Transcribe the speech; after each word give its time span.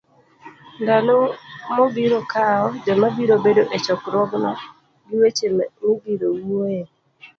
ndalo 0.83 1.17
mobiro 1.77 2.17
kawo, 2.31 2.67
joma 2.83 3.07
biro 3.15 3.35
bedo 3.43 3.63
e 3.75 3.77
chokruogno, 3.85 4.51
gi 5.05 5.15
weche 5.21 5.47
mibiro 5.83 6.27
wuoyoe, 6.45 6.85